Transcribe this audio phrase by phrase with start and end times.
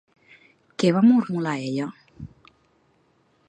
[0.83, 1.91] Què va mormolar ella?